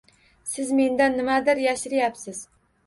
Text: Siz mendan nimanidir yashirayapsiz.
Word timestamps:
Siz 0.53 0.71
mendan 0.79 1.17
nimanidir 1.21 1.65
yashirayapsiz. 1.69 2.45